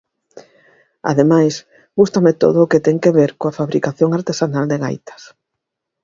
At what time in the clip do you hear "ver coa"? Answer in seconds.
3.17-3.55